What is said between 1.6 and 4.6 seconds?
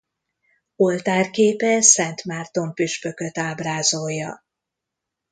Szent Márton püspököt ábrázolja.